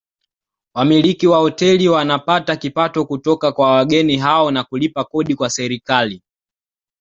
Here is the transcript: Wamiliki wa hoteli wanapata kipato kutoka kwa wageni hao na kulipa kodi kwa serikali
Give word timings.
Wamiliki 0.75 1.27
wa 1.27 1.37
hoteli 1.37 1.87
wanapata 1.89 2.55
kipato 2.55 3.05
kutoka 3.05 3.51
kwa 3.51 3.71
wageni 3.71 4.17
hao 4.17 4.51
na 4.51 4.63
kulipa 4.63 5.03
kodi 5.03 5.35
kwa 5.35 5.49
serikali 5.49 6.23